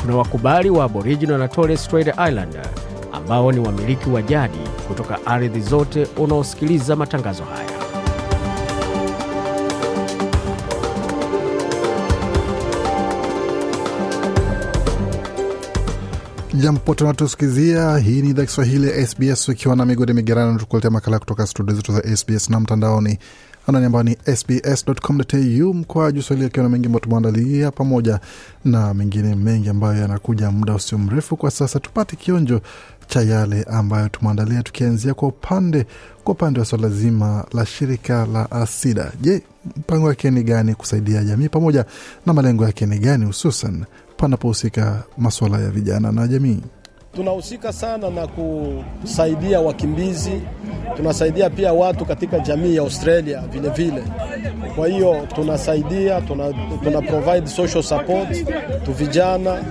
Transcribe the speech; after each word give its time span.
kuna 0.00 0.16
wakubali 0.16 0.70
wa 0.70 0.84
Aboriginal 0.84 1.38
na 1.38 1.48
Torres 1.48 1.84
Strait 1.84 2.08
Islander 2.08 2.66
ambao 3.12 3.52
ni 3.52 3.60
wamiliki 3.60 4.10
wa 4.10 4.22
jadi 4.22 4.58
kutoka 4.88 5.26
ardhi 5.26 5.60
zote 5.60 6.06
unaosikiliza 6.16 6.96
matangazo 6.96 7.44
haya. 7.44 7.70
Jambo 16.54 16.80
pote 16.80 17.04
unatusikizia, 17.04 17.98
hii 17.98 18.22
ni 18.22 18.28
idhaa 18.30 18.44
Kiswahili 18.46 18.88
ya 18.88 19.06
SBS 19.06 19.48
ukiwa 19.48 19.76
na 19.76 19.84
migode 19.86 20.12
migerano, 20.12 20.58
tukuletea 20.58 20.90
makala 20.90 21.18
kutoka 21.18 21.46
studio 21.46 21.74
zetu 21.74 21.92
za 21.92 22.16
SBS 22.16 22.50
na 22.50 22.60
mtandaoni 22.60 23.18
anani 23.66 23.86
ambayo 23.86 24.02
ni 24.04 24.16
sbs.com.au 24.36 25.74
mkwa 25.74 26.12
juu 26.12 26.22
Swahili, 26.22 26.46
akiwa 26.46 26.62
na 26.62 26.68
mengi 26.68 26.86
ambayo 26.86 27.00
tumeandalia 27.00 27.70
pamoja 27.70 28.20
na 28.64 28.94
mengine 28.94 29.34
mengi 29.34 29.68
ambayo 29.68 30.00
yanakuja 30.00 30.50
muda 30.50 30.74
usio 30.74 30.98
mrefu. 30.98 31.36
Kwa 31.36 31.50
sasa 31.50 31.80
tupate 31.80 32.16
kionjo 32.16 32.60
cha 33.06 33.20
yale 33.22 33.62
ambayo 33.62 34.08
tumeandalia, 34.08 34.62
tukianzia 34.62 35.14
kwa 35.14 35.28
upande 35.28 35.86
kwa 36.24 36.32
upande 36.34 36.60
wa 36.60 36.66
swala 36.66 36.88
zima 36.88 37.44
la 37.52 37.66
shirika 37.66 38.26
la 38.26 38.50
ASIDA. 38.50 39.12
Je, 39.20 39.42
mpango 39.76 40.06
wake 40.06 40.30
ni 40.30 40.42
gani 40.42 40.74
kusaidia 40.74 41.24
jamii 41.24 41.48
pamoja 41.48 41.84
na 42.26 42.32
malengo 42.32 42.64
yake 42.64 42.86
ni 42.86 42.98
gani, 42.98 43.24
hususan 43.24 43.84
panapohusika 44.16 45.02
masuala 45.18 45.58
ya 45.60 45.70
vijana 45.70 46.12
na 46.12 46.28
jamii? 46.28 46.60
Tunahusika 47.14 47.72
sana 47.72 48.10
na 48.10 48.26
kusaidia 48.26 49.60
wakimbizi, 49.60 50.40
tunasaidia 50.96 51.50
pia 51.50 51.72
watu 51.72 52.04
katika 52.06 52.38
jamii 52.38 52.76
ya 52.76 52.82
Australia 52.82 53.40
vile 53.52 53.68
vile. 53.68 54.02
Kwa 54.76 54.88
hiyo 54.88 55.26
tunasaidia, 55.34 56.20
tuna, 56.20 56.52
tuna 56.84 57.02
provide 57.02 57.46
social 57.46 57.82
support 57.82 58.44
tu 58.84 58.92
vijana, 58.92 59.64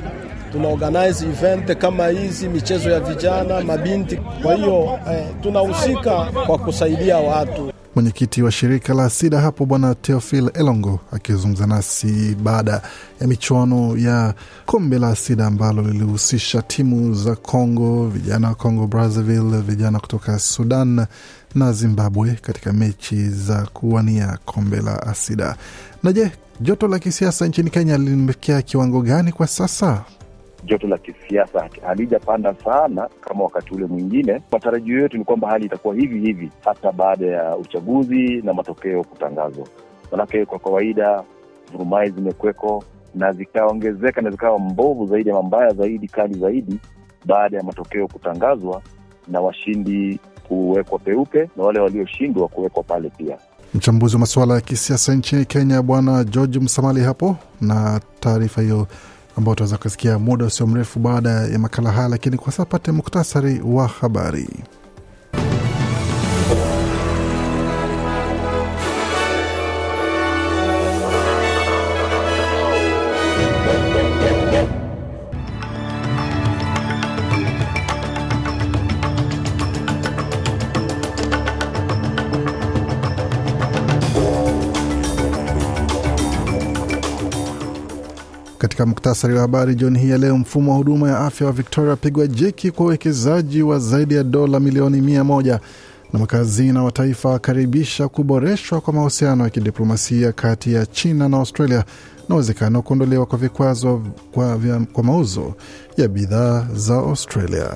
tuna 0.52 0.67
organize 0.67 1.26
event 1.26 1.78
kama 1.78 2.08
hizi, 2.08 2.48
michezo 2.50 2.90
ya 2.92 3.00
vijana, 3.00 3.62
mabinti. 3.62 4.16
Kwa 4.44 4.56
hiyo 4.56 5.00
eh, 5.12 5.26
tunahusika 5.42 6.26
kwa 6.48 6.58
kusaidia 6.58 7.17
watu. 7.17 7.72
Mwenyekiti 7.95 8.42
wa 8.44 8.52
shirika 8.52 8.94
la 8.94 9.09
SIDA 9.09 9.42
hapo 9.42 9.66
Bwana 9.66 9.95
Teofil 9.95 10.52
Elongo 10.54 11.00
akizungumza 11.12 11.68
nasi 11.68 12.36
baada 12.44 12.82
ya 13.22 13.28
michuano 13.28 13.98
ya 13.98 14.34
kombe 14.66 15.00
la 15.00 15.16
SIDA 15.16 15.45
ambalo 15.48 15.82
lilihusisha 15.82 16.62
timu 16.62 17.14
za 17.14 17.36
Congo, 17.36 18.08
vijana 18.08 18.48
wa 18.48 18.56
Congo 18.56 18.88
Brazzaville, 18.88 19.62
vijana 19.62 20.00
kutoka 20.00 20.40
Sudan 20.40 21.06
na 21.56 21.73
Zimbabwe 21.73 22.38
katika 22.42 22.73
mechi 22.73 23.30
za 23.30 23.66
kuwania 23.73 24.38
kombe 24.45 24.82
la 24.82 25.02
ASIDA. 25.04 25.56
Na 26.04 26.14
je, 26.14 26.32
joto 26.62 26.88
la 26.88 27.00
kisiasa 27.00 27.45
nchini 27.48 27.70
Kenya 27.70 27.98
limefikia 27.98 28.62
kiwango 28.62 29.02
gani 29.02 29.32
kwa 29.32 29.48
sasa? 29.48 30.04
Joto 30.63 30.88
la 30.88 30.97
kisiasa 30.97 31.69
halijapanda 31.88 32.53
sana 32.65 33.09
kama 33.21 33.43
wakati 33.43 33.73
ule 33.73 33.85
mwingine. 33.85 34.41
Matarajio 34.52 35.02
yetu 35.02 35.17
ni 35.17 35.23
kwamba 35.23 35.47
hali 35.49 35.65
itakuwa 35.65 35.95
hivi 35.95 36.19
hivi 36.19 36.52
hata 36.65 36.91
baada 36.91 37.25
ya 37.25 37.58
uchaguzi 37.58 38.42
na 38.42 38.53
matokeo 38.53 39.03
kutangazwa. 39.03 39.67
Manake 40.11 40.45
kwa 40.45 40.59
kawaida 40.59 41.23
vurumai 41.71 42.09
zimekweko 42.11 42.83
na 43.15 43.31
zikaongezeka 43.33 44.21
na 44.21 44.30
zikawa 44.30 44.59
mbovu 44.59 45.05
zaidi 45.05 45.30
ama 45.31 45.43
mbaya 45.43 45.73
zaidi, 45.73 46.08
kali 46.08 46.39
zaidi, 46.39 46.80
baada 47.25 47.58
ya 47.58 47.64
matokeo 47.64 48.08
kutangazwa 48.08 48.81
na 49.27 49.42
washindi 49.42 50.19
kuwekwa 50.48 50.99
peupe 50.99 51.49
na 51.58 51.64
wale 51.64 51.80
walioshindwa 51.80 52.48
kuwekwa 52.48 52.83
pale 52.83 53.09
pia. 53.17 53.37
Mchambuzi 53.73 54.15
wa 54.15 54.19
masuala 54.19 54.53
ya 54.55 54.61
kisiasa 54.61 55.15
nchini 55.15 55.45
Kenya 55.45 55.81
Bwana 55.81 56.23
George 56.23 56.59
Msamali 56.59 57.02
hapo 57.02 57.36
na 57.61 58.02
taarifa 58.19 58.61
hiyo 58.61 58.87
ambao 59.39 59.52
utaweza 59.52 59.77
kusikia 59.77 60.20
muda 60.20 60.45
usio 60.45 60.67
mrefu 60.67 61.00
baada 61.00 61.30
ya 61.30 61.60
makala 61.60 61.92
haya, 61.92 62.08
lakini 62.08 62.38
kwa 62.38 62.52
sasa 62.52 62.66
pate 62.66 62.92
muktasari 62.92 63.61
wa 63.66 63.88
habari. 63.88 64.50
Katika 88.59 88.86
muktasari 88.86 89.33
wa 89.33 89.42
habari 89.42 89.75
jioni 89.75 89.99
hii 89.99 90.09
ya 90.09 90.17
leo, 90.17 90.37
mfumo 90.37 90.71
wa 90.71 90.77
huduma 90.77 91.09
ya 91.09 91.20
afya 91.20 91.47
wa 91.47 91.53
Victoria 91.53 91.93
apigwa 91.93 92.27
jeki 92.27 92.71
kwa 92.71 92.86
uwekezaji 92.86 93.61
wa 93.61 93.80
zaidi 93.80 94.15
ya 94.15 94.23
dola 94.23 94.59
milioni 94.59 95.02
mia 95.02 95.23
moja 95.23 95.59
na 96.14 96.20
makazina 96.20 96.83
wa 96.83 96.92
taifa 96.92 97.30
wakaribisha 97.30 98.08
kuboreshwa 98.08 98.81
kwa 98.81 98.93
mahusiano 98.93 99.43
ya 99.43 99.49
kidiplomasia 99.49 100.31
kati 100.31 100.73
ya 100.73 100.86
China 100.86 101.30
na 101.30 101.37
Australia 101.37 101.83
na 102.30 102.36
uwezekano 102.36 102.80
wa 102.80 102.83
kuondolewa 102.83 103.25
kwa 103.25 103.37
vikwazo 103.37 104.02
kwa, 104.31 104.59
kwa 104.93 105.03
mauzo 105.03 105.53
ya 105.98 106.08
bidhaa 106.08 106.67
za 106.73 106.95
Australia. 106.95 107.69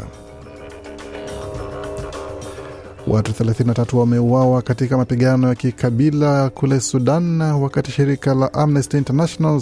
Watu 3.07 3.43
33 3.43 3.97
wameuawa 3.97 4.61
katika 4.61 4.97
mapigano 4.97 5.47
ya 5.47 5.55
kikabila 5.55 6.49
kule 6.49 6.79
Sudan, 6.79 7.41
wakati 7.41 7.91
shirika 7.91 8.33
la 8.33 8.53
Amnesty 8.53 8.97
International 8.97 9.61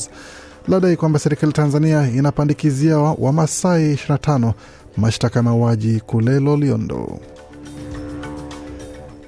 ladai 0.68 0.96
kwamba 0.98 1.20
serikali 1.20 1.54
Tanzania 1.54 2.10
inapandikizia 2.12 2.98
Wamasai 2.98 3.94
25 3.94 4.54
mashtaka 4.98 5.40
ya 5.40 5.44
mauaji 5.44 6.00
kule 6.00 6.40
Loliondo. 6.40 7.20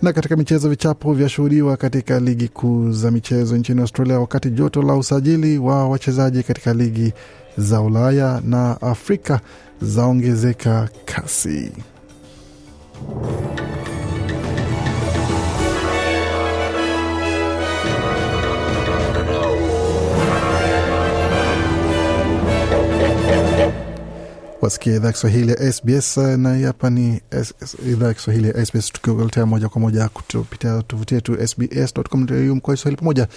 Na 0.02 0.14
katika 0.14 0.36
michezo, 0.36 0.70
vichapo 0.70 1.14
vyashuhudiwa 1.14 1.78
katika 1.78 2.20
ligi 2.20 2.48
kuu 2.48 2.92
za 2.92 3.12
michezo 3.12 3.58
nchini 3.58 3.82
Australia, 3.82 4.20
wakati 4.20 4.50
joto 4.50 4.82
la 4.82 4.96
usajili 4.96 5.58
wa 5.58 5.90
wachezaji 5.90 6.44
katika 6.44 6.74
ligi 6.74 7.14
za 7.58 7.82
Ulaya 7.82 8.42
na 8.46 8.82
Afrika 8.82 9.40
zaongezeka 9.82 10.90
kasi. 11.06 11.72
Wasikia 24.64 24.96
idhaa 24.96 25.12
Kiswahili 25.12 25.52
ya 25.52 25.74
SBS 25.74 26.18
na 26.18 26.58
hapa 26.68 26.90
ni 26.90 27.22
idhaa 27.88 28.08
ya 28.08 28.14
Kiswahili 28.14 28.48
ya 28.48 28.66
SBS 28.66 28.92
tukiuletea 28.92 29.46
moja 29.46 29.70
kwa 29.70 29.82
moja 29.82 30.10
kupitia 30.10 30.82
tovuti 30.82 31.16
yetu 31.16 31.48
sbs.com.au 31.48 32.56
mkoa 32.56 32.78
Swahili 32.78 32.98
pamoja 33.00 33.28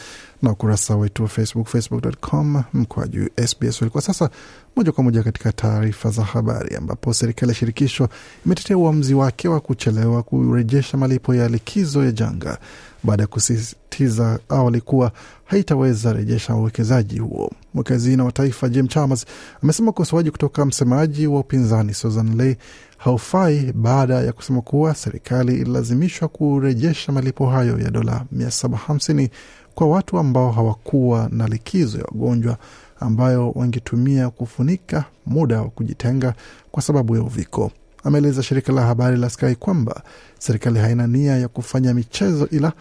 na 0.42 0.50
ukurasa 0.50 0.96
wetu 0.96 1.22
wa 1.22 1.28
Facebook, 1.28 1.66
facebook.com 1.66 2.62
mkoa 2.72 3.08
juu 3.08 3.28
SBS. 3.46 3.84
Kwa 3.84 4.02
sasa 4.02 4.30
moja 4.76 4.92
kwa 4.92 5.04
moja 5.04 5.22
katika 5.22 5.52
taarifa 5.52 6.10
za 6.10 6.24
habari, 6.24 6.76
ambapo 6.76 7.14
serikali 7.14 7.50
ya 7.50 7.54
shirikisho 7.54 8.08
imetetea 8.46 8.78
uamuzi 8.78 9.14
wake 9.14 9.48
wa 9.48 9.60
kuchelewa 9.60 10.22
kurejesha 10.22 10.96
malipo 10.96 11.34
ya 11.34 11.48
likizo 11.48 12.04
ya 12.04 12.12
janga 12.12 12.58
baada 13.06 13.22
ya 13.22 13.26
kusisitiza 13.26 14.38
awali 14.48 14.80
kuwa 14.80 15.12
haitaweza 15.44 16.12
rejesha 16.12 16.54
uwekezaji 16.54 17.18
huo. 17.18 17.50
Mwekazina 17.74 18.24
wa 18.24 18.32
taifa 18.32 18.68
Jim 18.68 18.88
Chalmers 18.88 19.26
amesema 19.62 19.90
ukosoaji 19.90 20.30
kutoka 20.30 20.64
msemaji 20.66 21.26
wa 21.26 21.40
upinzani 21.40 21.94
Susan 21.94 22.36
Ley 22.36 22.56
haufai 22.98 23.72
baada 23.74 24.14
ya 24.14 24.32
kusema 24.32 24.60
kuwa 24.62 24.94
serikali 24.94 25.54
ililazimishwa 25.54 26.28
kurejesha 26.28 27.12
malipo 27.12 27.46
hayo 27.46 27.78
ya 27.78 27.90
dola 27.90 28.24
750 28.36 29.28
kwa 29.74 29.86
watu 29.88 30.18
ambao 30.18 30.52
hawakuwa 30.52 31.28
na 31.32 31.46
likizo 31.48 31.98
ya 31.98 32.04
wagonjwa 32.04 32.58
ambayo 33.00 33.50
wangetumia 33.50 34.30
kufunika 34.30 35.04
muda 35.26 35.62
wa 35.62 35.68
kujitenga 35.70 36.34
kwa 36.70 36.82
sababu 36.82 37.16
ya 37.16 37.22
uviko. 37.22 37.70
Ameeleza 38.06 38.42
shirika 38.42 38.72
la 38.72 38.82
habari 38.82 39.16
la 39.16 39.30
Sky 39.30 39.54
kwamba 39.54 40.02
serikali 40.38 40.78
haina 40.78 41.06
nia 41.06 41.36
ya 41.36 41.48
kufanya 41.48 41.94
michezo, 41.94 42.48
ila 42.50 42.72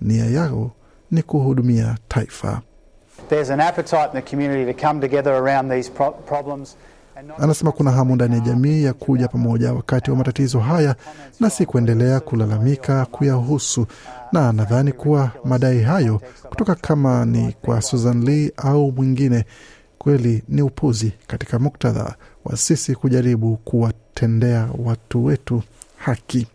nia 0.00 0.24
yao 0.26 0.70
ni 1.10 1.22
kuhudumia 1.22 1.96
taifa. 2.08 2.60
Anasema 7.38 7.72
kuna 7.72 7.90
hamu 7.90 8.14
ndani 8.14 8.34
ya 8.34 8.40
jamii 8.40 8.82
ya 8.84 8.92
kuja 8.92 9.28
pamoja 9.28 9.72
wakati 9.72 10.10
wa 10.10 10.16
matatizo 10.16 10.60
haya 10.60 10.96
na 11.40 11.50
si 11.50 11.66
kuendelea 11.66 12.20
kulalamika 12.20 13.06
kuyahusu, 13.06 13.86
na 14.32 14.52
nadhani 14.52 14.92
kuwa 14.92 15.30
madai 15.44 15.80
hayo 15.80 16.20
kutoka 16.48 16.74
kama 16.74 17.24
ni 17.24 17.54
kwa 17.62 17.82
Susan 17.82 18.24
Lee 18.24 18.52
au 18.56 18.92
mwingine 18.92 19.44
kweli 20.02 20.42
ni 20.48 20.62
upuzi 20.62 21.12
katika 21.26 21.58
muktadha 21.58 22.14
wa 22.44 22.56
sisi 22.56 22.94
kujaribu 22.94 23.56
kuwatendea 23.56 24.68
watu 24.78 25.24
wetu 25.24 25.62
haki. 25.96 26.46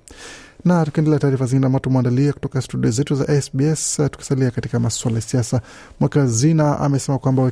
Na 0.65 0.85
tukiendelea 0.85 1.19
taarifa 1.19 1.45
zingine 1.45 1.65
ambayo 1.65 1.79
tumeandalia 1.79 2.33
kutoka 2.33 2.61
studio 2.61 2.91
zetu 2.91 3.15
za 3.15 3.41
SBS, 3.41 3.95
tukisalia 4.11 4.51
katika 4.51 4.79
masuala 4.79 5.15
ya 5.17 5.21
siasa, 5.21 5.61
mweka 5.99 6.25
zina 6.27 6.79
amesema 6.79 7.17
kwamba 7.17 7.51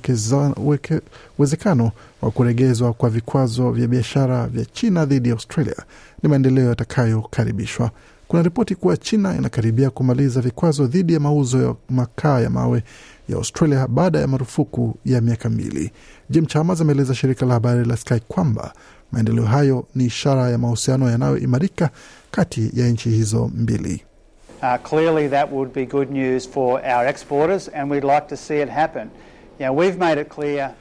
uwezekano 1.38 1.92
wa 2.22 2.32
kuregezwa 2.32 2.94
kwa 2.94 3.10
vikwazo 3.10 3.72
vya 3.72 3.88
biashara 3.88 4.48
vya 4.48 4.66
China 4.66 5.06
dhidi 5.06 5.30
ya 5.30 5.36
Australia 5.36 5.76
ni 6.24 6.30
maendeleo 6.30 6.70
yatakayokaribishwa. 6.70 7.92
Kuna 8.28 8.42
ripoti 8.44 8.76
kuwa 8.76 8.98
China 8.98 9.36
inakaribia 9.38 9.90
kumaliza 9.90 10.42
vikwazo 10.42 10.88
dhidi 10.88 11.14
ya 11.14 11.20
mauzo 11.20 11.62
ya 11.64 11.76
makaa 11.90 12.40
ya 12.40 12.50
mawe 12.50 12.84
ya 13.30 13.36
Australia 13.38 13.88
baada 13.88 14.20
ya 14.20 14.28
marufuku 14.28 14.96
ya 15.06 15.22
miaka 15.22 15.50
mbili. 15.50 15.92
Jim 16.30 16.46
Chalmers 16.46 16.82
ameeleza 16.82 17.16
shirika 17.16 17.46
la 17.46 17.54
habari 17.54 17.86
la 17.86 17.98
Sky 17.98 18.20
kwamba 18.28 18.74
maendeleo 19.12 19.46
hayo 19.46 19.86
ni 19.96 20.06
ishara 20.06 20.50
ya 20.50 20.58
mahusiano 20.58 21.10
yanayoimarika 21.12 21.90
kati 22.32 22.72
ya 22.74 22.88
nchi 22.88 23.10
hizo 23.10 23.52
mbili. 23.56 24.04
Uh, 24.62 24.76
clearly 24.90 25.30
that 25.30 25.52
would 25.52 25.74
be 25.74 25.86
good 25.86 26.12
news 26.12 26.50
for 26.50 26.82
our 26.96 27.08
exporters 27.08 27.70
and 27.76 27.92
we'd 27.92 28.04
like 28.04 28.28
to 28.30 28.38
see 28.38 28.62
it 28.62 28.70
happen. 28.70 29.10
You 29.60 29.66
know, 29.66 29.78
we've 29.80 29.98
made 30.00 30.22
it 30.22 30.30
clear 30.30 30.72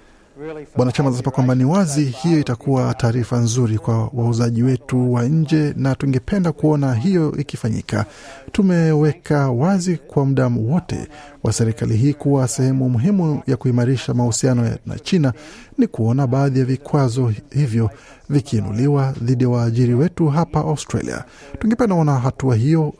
Bwana 0.76 0.92
Chama 0.92 1.10
kwamba 1.30 1.54
ni 1.54 1.64
wazi 1.64 2.04
hiyo 2.04 2.40
itakuwa 2.40 2.94
taarifa 2.94 3.36
nzuri 3.38 3.78
kwa 3.78 4.10
wauzaji 4.12 4.62
wetu 4.62 5.12
wa 5.12 5.22
nje 5.24 5.74
na 5.76 5.94
tungependa 5.94 6.52
kuona 6.52 6.94
hiyo 6.94 7.36
ikifanyika. 7.38 8.06
Tumeweka 8.52 9.50
wazi 9.50 9.96
kwa 9.96 10.24
muda 10.26 10.46
wote 10.46 11.08
wa 11.42 11.52
serikali 11.52 11.96
hii 11.96 12.12
kuwa 12.14 12.48
sehemu 12.48 12.88
muhimu 12.88 13.42
ya 13.46 13.56
kuimarisha 13.56 14.14
mahusiano 14.14 14.76
na 14.86 14.98
China 14.98 15.32
ni 15.78 15.86
kuona 15.86 16.26
baadhi 16.26 16.58
ya 16.58 16.64
vikwazo 16.64 17.32
hivyo 17.50 17.90
vikiinuliwa 18.28 19.12
dhidi 19.22 19.44
ya 19.44 19.50
waajiri 19.50 19.94
wetu 19.94 20.28
hapa 20.28 20.60
Australia. 20.60 21.24
Tungependa 21.58 21.94
kuona 21.94 22.14
hatua 22.18 22.56
hiyo 22.56 22.94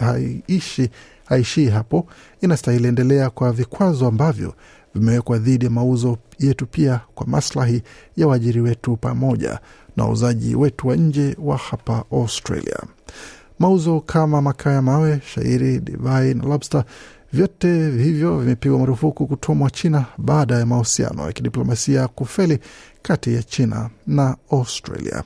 haiishi 0.00 0.90
haishii 1.24 1.68
hapo, 1.68 2.06
inastahili 2.40 2.88
endelea 2.88 3.30
kwa 3.30 3.52
vikwazo 3.52 4.06
ambavyo 4.06 4.54
vimewekwa 4.94 5.38
dhidi 5.38 5.64
ya 5.64 5.70
mauzo 5.70 6.18
yetu 6.38 6.66
pia 6.66 7.00
kwa 7.14 7.26
maslahi 7.26 7.82
ya 8.16 8.26
waajiri 8.26 8.60
wetu 8.60 8.96
pamoja 8.96 9.58
na 9.96 10.04
wauzaji 10.04 10.54
wetu 10.54 10.88
wa 10.88 10.96
nje 10.96 11.36
wa 11.38 11.56
hapa 11.56 12.04
Australia. 12.12 12.78
Mauzo 13.58 14.00
kama 14.00 14.42
makaa 14.42 14.72
ya 14.72 14.82
mawe, 14.82 15.20
shairi, 15.34 15.80
divai 15.80 16.34
na 16.34 16.44
lobster, 16.44 16.84
vyote 17.32 17.90
hivyo 17.90 18.38
vimepigwa 18.38 18.78
marufuku 18.78 19.26
kutumwa 19.26 19.70
China 19.70 20.04
baada 20.18 20.54
ya 20.58 20.66
mahusiano 20.66 21.26
ya 21.26 21.32
kidiplomasia 21.32 22.08
kufeli 22.08 22.58
kati 23.06 23.34
ya 23.34 23.42
China 23.42 23.90
na 24.06 24.36
Australia. 24.50 25.22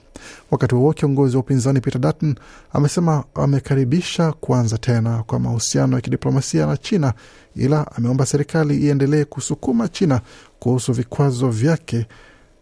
Wakati 0.51 0.75
huo 0.75 0.93
kiongozi 0.93 1.37
wa 1.37 1.41
upinzani 1.43 1.81
Peter 1.81 2.01
Dutton 2.01 2.35
amesema 2.73 3.25
amekaribisha 3.35 4.33
kuanza 4.33 4.79
tena 4.79 5.23
kwa 5.23 5.39
mahusiano 5.39 5.97
ya 5.97 6.01
kidiplomasia 6.03 6.67
na 6.67 6.77
China, 6.77 7.13
ila 7.57 7.93
ameomba 7.97 8.27
serikali 8.27 8.77
iendelee 8.83 9.25
kusukuma 9.25 9.89
China 9.89 10.21
kuhusu 10.59 10.93
vikwazo 10.93 11.49
vyake 11.51 12.07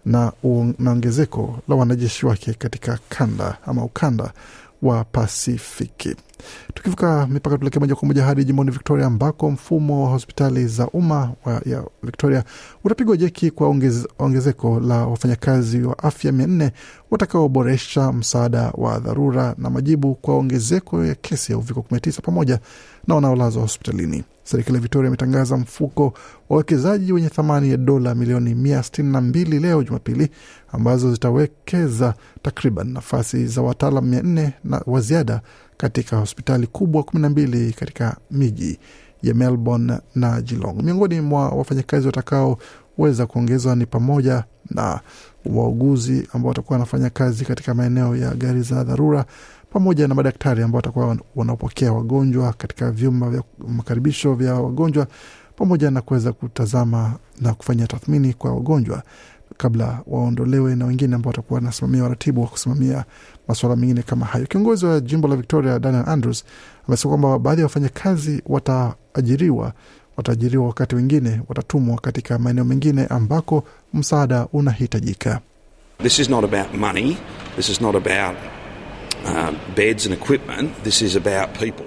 na 0.04 0.32
ongezeko 0.86 1.58
la 1.68 1.74
wanajeshi 1.74 2.26
wake 2.26 2.54
katika 2.54 2.98
kanda 3.08 3.58
ama 3.66 3.84
ukanda 3.84 4.32
wa 4.82 5.04
Pasifiki. 5.04 6.16
Tukivuka 6.74 7.26
mipaka, 7.26 7.58
tuelekee 7.58 7.80
moja 7.80 7.94
kwa 7.94 8.08
moja 8.08 8.24
hadi 8.24 8.44
jimboni 8.44 8.70
Victoria 8.70 9.06
ambako 9.06 9.50
mfumo 9.50 10.04
wa 10.04 10.10
hospitali 10.10 10.66
za 10.66 10.88
umma 10.88 11.32
ya 11.66 11.84
Victoria 12.02 12.44
utapigwa 12.84 13.16
jeki 13.16 13.50
kwa 13.50 13.68
ongeze, 13.68 14.08
ongezeko 14.18 14.80
la 14.80 15.06
wafanyakazi 15.06 15.82
wa 15.82 15.98
afya 15.98 16.32
mia 16.32 16.46
nne 16.46 16.72
watakaoboresha 17.10 18.12
msaada 18.12 18.70
wa 18.74 18.98
dharura 18.98 19.54
na 19.58 19.70
majibu 19.70 20.14
kwa 20.14 20.36
ongezeko 20.36 21.04
ya 21.04 21.14
kesi 21.14 21.52
ya 21.52 21.58
uviko 21.58 21.80
19 21.90 22.20
pamoja 22.22 22.58
na 23.06 23.14
wanaolazwa 23.14 23.62
hospitalini. 23.62 24.24
Serikali 24.44 24.74
ya 24.76 24.80
Victoria 24.82 25.08
imetangaza 25.08 25.56
mfuko 25.56 26.04
wa 26.04 26.12
uwekezaji 26.56 27.12
wenye 27.12 27.28
thamani 27.28 27.70
ya 27.70 27.76
dola 27.76 28.14
milioni 28.14 28.54
mia 28.54 28.82
sitini 28.82 29.12
na 29.12 29.20
mbili 29.20 29.58
leo 29.60 29.82
Jumapili, 29.82 30.28
ambazo 30.72 31.12
zitawekeza 31.12 32.14
takriban 32.42 32.92
nafasi 32.92 33.46
za 33.46 33.62
wataalam 33.62 34.04
mia 34.06 34.22
nne 34.22 34.52
na 34.64 34.82
wa 34.86 35.00
ziada 35.00 35.40
katika 35.76 36.16
hospitali 36.16 36.66
kubwa 36.66 37.02
kumi 37.02 37.22
na 37.22 37.30
mbili 37.30 37.72
katika 37.72 38.16
miji 38.30 38.78
ya 39.22 39.34
Melbourne 39.34 39.98
na 40.14 40.40
Geelong. 40.40 40.82
Miongoni 40.82 41.20
mwa 41.20 41.48
wafanyakazi 41.48 42.06
watakaoweza 42.06 43.26
kuongezwa 43.26 43.76
ni 43.76 43.86
pamoja 43.86 44.44
na 44.70 45.00
wauguzi 45.46 46.28
ambao 46.32 46.48
watakuwa 46.48 46.74
wanafanya 46.78 47.10
kazi 47.10 47.44
katika 47.44 47.74
maeneo 47.74 48.16
ya 48.16 48.34
gari 48.34 48.62
za 48.62 48.84
dharura 48.84 49.24
pamoja 49.70 50.08
na 50.08 50.14
madaktari 50.14 50.62
ambao 50.62 50.76
watakuwa 50.76 51.16
wanaopokea 51.36 51.92
wagonjwa 51.92 52.52
katika 52.52 52.90
vyumba 52.90 53.30
vya 53.30 53.42
makaribisho 53.68 54.34
vya 54.34 54.54
wagonjwa 54.54 55.06
pamoja 55.56 55.90
na 55.90 56.00
kuweza 56.02 56.32
kutazama 56.32 57.14
na 57.40 57.54
kufanya 57.54 57.86
tathmini 57.86 58.32
kwa 58.34 58.52
wagonjwa 58.54 59.02
kabla 59.56 60.00
waondolewe 60.06 60.76
na 60.76 60.86
wengine 60.86 61.14
ambao 61.14 61.30
watakuwa 61.30 61.58
wanasimamia 61.58 62.02
waratibu 62.02 62.40
wa 62.42 62.46
kusimamia 62.48 63.04
masuala 63.48 63.76
mengine 63.76 64.02
kama 64.02 64.26
hayo. 64.26 64.46
Kiongozi 64.46 64.86
wa 64.86 65.00
jimbo 65.00 65.28
la 65.28 65.36
Victoria 65.36 65.78
Daniel 65.78 66.04
Andrews 66.08 66.44
amesema 66.88 67.10
kwamba 67.10 67.38
baadhi 67.38 67.60
ya 67.60 67.66
wafanyakazi 67.66 68.42
wataajiriwa 68.46 69.72
wataajiriwa 70.16 70.66
wakati 70.66 70.94
wengine 70.94 71.40
watatumwa 71.48 72.00
katika 72.00 72.38
maeneo 72.38 72.64
mengine 72.64 73.06
ambako 73.06 73.64
msaada 73.94 74.46
unahitajika. 74.52 75.40
This 76.02 76.18
is 76.18 76.28
not 76.30 76.44
about 76.44 76.74
money. 76.74 77.16
This 77.56 77.68
is 77.68 77.80
not 77.80 77.94
about 77.96 78.36
uh, 79.24 79.50
beds 79.76 80.06
and 80.06 80.14
equipment. 80.14 80.70
This 80.84 81.02
is 81.02 81.16
about 81.16 81.58
people. 81.58 81.84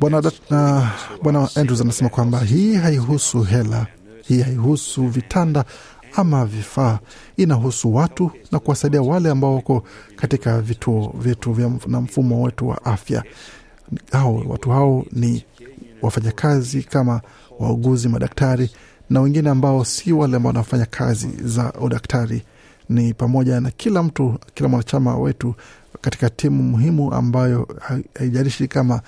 Bwana 0.00 0.18
uh, 0.18 0.86
Bwana 1.22 1.48
Andrews 1.56 1.80
anasema 1.80 2.08
kwamba 2.10 2.38
hii 2.40 2.74
haihusu 2.74 3.42
hela, 3.42 3.86
hii 4.22 4.40
haihusu 4.42 5.06
vitanda 5.06 5.64
ama 6.16 6.46
vifaa, 6.46 6.98
inahusu 7.36 7.94
watu 7.94 8.30
na 8.52 8.58
kuwasaidia 8.58 9.02
wale 9.02 9.30
ambao 9.30 9.54
wako 9.54 9.82
katika 10.16 10.60
vituo 10.60 11.14
vyetu 11.18 11.56
na 11.86 12.00
mfumo 12.00 12.42
wetu 12.42 12.68
wa 12.68 12.84
afya. 12.84 13.24
Hao 14.12 14.34
watu 14.46 14.70
hao 14.70 15.04
ni 15.12 15.44
wafanyakazi 16.02 16.82
kama 16.82 17.20
wauguzi, 17.58 18.08
madaktari 18.08 18.70
na 19.10 19.20
wengine 19.20 19.50
ambao 19.50 19.84
si 19.84 20.12
wale 20.12 20.36
ambao 20.36 20.48
wanafanya 20.50 20.86
kazi 20.86 21.28
za 21.44 21.72
udaktari, 21.80 22.42
ni 22.88 23.14
pamoja 23.14 23.60
na 23.60 23.70
kila 23.70 24.02
mtu, 24.02 24.38
kila 24.54 24.68
mwanachama 24.68 25.16
wetu 25.18 25.54
katika 26.00 26.30
timu 26.30 26.62
muhimu 26.62 27.14
ambayo 27.14 27.68
haijalishi 28.18 28.68
kama 28.68 29.00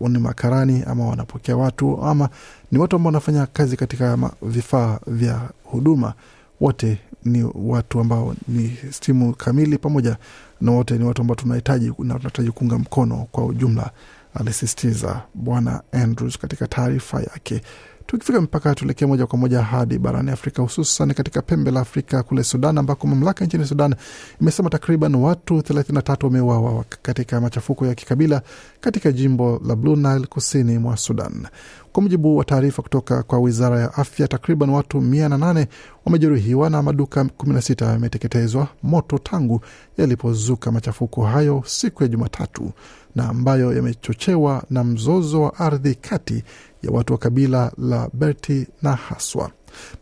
ni 0.00 0.18
makarani 0.18 0.82
ama 0.86 1.06
wanapokea 1.06 1.56
watu 1.56 2.02
ama 2.02 2.28
ni 2.72 2.78
watu 2.78 2.96
ambao 2.96 3.08
wanafanya 3.08 3.46
kazi 3.46 3.76
katika 3.76 4.18
vifaa 4.42 4.98
vya 5.06 5.40
huduma. 5.74 6.14
Wote 6.60 6.98
ni 7.24 7.50
watu 7.54 8.00
ambao 8.00 8.34
ni 8.48 8.76
timu 9.00 9.34
kamili, 9.34 9.78
pamoja 9.78 10.16
na 10.60 10.72
wote 10.72 10.98
ni 10.98 11.04
watu 11.04 11.22
ambao 11.22 11.34
tunahitaji 11.36 11.86
na 11.86 12.14
tunahitaji 12.14 12.50
kuunga 12.50 12.78
mkono 12.78 13.26
kwa 13.32 13.46
ujumla, 13.46 13.90
alisisitiza 14.34 15.22
Bwana 15.34 15.82
Andrews 15.92 16.38
katika 16.38 16.66
taarifa 16.66 17.20
yake. 17.20 17.62
Tukifika 18.06 18.40
mpaka 18.40 18.74
tuelekee 18.74 19.06
moja 19.06 19.26
kwa 19.26 19.38
moja 19.38 19.62
hadi 19.62 19.98
barani 19.98 20.30
Afrika, 20.30 20.62
hususan 20.62 21.14
katika 21.14 21.42
pembe 21.42 21.70
la 21.70 21.80
Afrika 21.80 22.22
kule 22.22 22.44
Sudan, 22.44 22.78
ambako 22.78 23.06
mamlaka 23.06 23.44
nchini 23.44 23.64
Sudan 23.66 23.94
imesema 24.40 24.70
takriban 24.70 25.14
watu 25.14 25.54
33 25.58 26.24
wameuawa 26.24 26.84
katika 27.02 27.40
machafuko 27.40 27.86
ya 27.86 27.94
kikabila 27.94 28.42
katika 28.80 29.12
jimbo 29.12 29.60
la 29.66 29.76
Blue 29.76 29.96
Nile 29.96 30.26
kusini 30.26 30.78
mwa 30.78 30.96
Sudan. 30.96 31.46
Kwa 31.92 32.02
mujibu 32.02 32.36
wa 32.36 32.44
taarifa 32.44 32.82
kutoka 32.82 33.22
kwa 33.22 33.38
wizara 33.38 33.80
ya 33.80 33.94
afya, 33.94 34.28
takriban 34.28 34.70
watu 34.70 34.98
108 35.00 35.66
wamejeruhiwa 36.04 36.70
na 36.70 36.82
maduka 36.82 37.22
16 37.22 37.92
yameteketezwa 37.92 38.68
moto 38.82 39.18
tangu 39.18 39.60
yalipozuka 39.98 40.72
machafuko 40.72 41.24
hayo 41.24 41.62
siku 41.66 42.02
ya 42.02 42.08
Jumatatu, 42.08 42.72
na 43.14 43.28
ambayo 43.28 43.72
yamechochewa 43.76 44.62
na 44.70 44.84
mzozo 44.84 45.42
wa 45.42 45.56
ardhi 45.58 45.94
kati 45.94 46.44
ya 46.82 46.90
watu 46.90 47.12
wa 47.12 47.18
kabila 47.18 47.72
la 47.78 48.08
Berti 48.12 48.66
na 48.82 48.92
Haswa. 48.96 49.50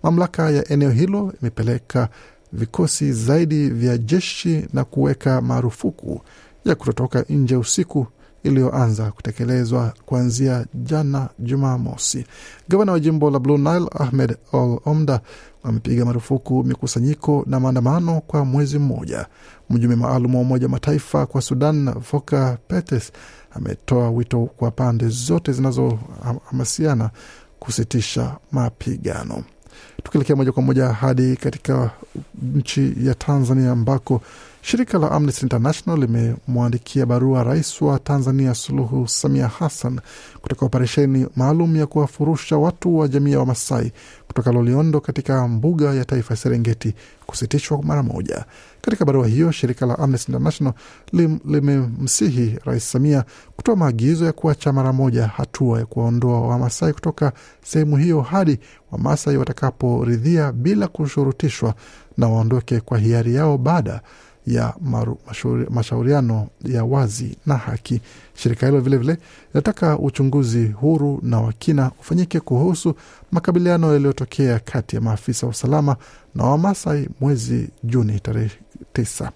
Mamlaka 0.03 0.51
ya 0.51 0.69
eneo 0.73 0.91
hilo 0.91 1.33
imepeleka 1.43 2.09
vikosi 2.53 3.13
zaidi 3.13 3.69
vya 3.71 3.99
jeshi 3.99 4.67
na 4.73 4.85
kuweka 4.85 5.41
marufuku 5.41 6.21
ya 6.65 6.75
kutotoka 6.75 7.25
nje 7.29 7.57
usiku 7.57 8.07
iliyoanza 8.43 9.11
kutekelezwa 9.13 9.93
kuanzia 10.07 10.67
jana 10.75 11.29
Jumamosi. 11.39 12.25
Gavana 12.69 12.93
wa 12.93 13.01
jimbo 13.01 13.31
la 13.31 13.39
Blue 13.39 13.59
Nile 13.59 13.89
Ahmed 13.99 14.37
Al 14.53 14.79
Omda 14.85 15.21
amepiga 15.65 16.05
marufuku 16.05 16.65
mikusanyiko 16.65 17.45
na 17.47 17.61
maandamano 17.61 18.21
kwa 18.21 18.45
mwezi 18.45 18.79
mmoja. 18.79 19.27
Mjumbe 19.71 19.97
maalum 19.97 20.35
wa 20.35 20.41
Umoja 20.41 20.69
Mataifa 20.69 21.27
kwa 21.27 21.43
Sudan, 21.43 21.91
Volker 22.13 22.59
Perthes, 22.69 23.13
ametoa 23.51 24.11
wito 24.11 24.39
kwa 24.57 24.71
pande 24.71 25.09
zote 25.09 25.53
zinazohamasiana 25.53 27.11
kusitisha 27.61 28.37
mapigano. 28.53 29.45
Tukielekea 30.03 30.37
moja 30.37 30.53
kwa 30.53 30.63
moja 30.63 30.89
hadi 30.89 31.37
katika 31.37 31.91
nchi 32.55 32.95
ya 33.03 33.15
Tanzania 33.15 33.71
ambako 33.73 34.21
shirika 34.65 34.99
la 34.99 35.11
Amnesty 35.11 35.43
International 35.43 35.99
limemwandikia 36.01 37.07
barua 37.07 37.45
rais 37.45 37.83
wa 37.83 37.99
Tanzania 37.99 38.55
Suluhu 38.55 39.09
Samia 39.09 39.49
Hassan 39.49 40.01
kutoka 40.41 40.67
operesheni 40.67 41.27
maalum 41.37 41.77
ya 41.77 41.87
kuwafurusha 41.87 42.57
watu 42.57 42.99
wa 42.99 43.09
jamii 43.09 43.33
ya 43.33 43.39
Wamasai 43.39 43.93
kutoka 44.27 44.53
Loliondo 44.53 45.01
katika 45.01 45.49
mbuga 45.49 45.95
ya 45.95 46.05
taifa 46.05 46.35
ya 46.35 46.41
Serengeti 46.41 46.95
kusitishwa 47.27 47.83
mara 47.83 48.03
moja. 48.03 48.45
Katika 48.81 49.05
barua 49.05 49.27
hiyo, 49.27 49.53
shirika 49.53 49.87
la 49.87 49.99
Amnesty 49.99 50.33
International 50.33 50.75
lim, 51.13 51.39
limemsihi 51.45 52.59
Rais 52.65 52.91
Samia 52.93 53.25
kutoa 53.57 53.77
maagizo 53.77 54.25
ya 54.25 54.33
kuacha 54.33 54.73
mara 54.73 54.93
moja 54.93 55.27
hatua 55.27 55.79
ya 55.79 55.87
kuwaondoa 55.87 56.41
Wamasai 56.41 56.93
kutoka 56.93 57.33
sehemu 57.65 57.97
hiyo 57.97 58.21
hadi 58.21 58.59
Wamasai 58.93 59.37
watakaporidhia 59.37 60.53
bila 60.53 60.89
kushurutishwa 60.89 61.75
na 62.19 62.29
waondoke 62.29 62.81
kwa 62.81 62.99
hiari 62.99 63.35
yao 63.35 63.59
baada 63.59 64.01
ya 64.47 64.75
maru, 64.81 65.19
mashauri, 65.27 65.67
mashauriano 65.71 66.47
ya 66.65 66.85
wazi 66.85 67.37
na 67.47 67.57
haki. 67.57 68.01
Shirika 68.35 68.67
hilo 68.67 68.81
vilevile 68.81 69.17
linataka 69.55 69.99
uchunguzi 69.99 70.67
huru 70.67 71.21
na 71.23 71.41
wakina 71.41 71.91
ufanyike 72.01 72.41
kuhusu 72.41 72.95
makabiliano 73.33 73.93
yaliyotokea 73.93 74.59
kati 74.59 74.97
ya 74.97 75.03
maafisa 75.03 75.47
wa 75.47 75.51
usalama 75.51 75.97
na 76.35 76.45
Wamasai 76.45 77.09
mwezi 77.21 77.69
Juni 77.85 78.21
tarehe 78.21 78.51
tisa. 78.93 79.31